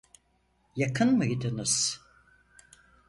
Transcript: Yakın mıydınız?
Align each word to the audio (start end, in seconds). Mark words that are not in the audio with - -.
Yakın 0.75 1.17
mıydınız? 1.17 2.01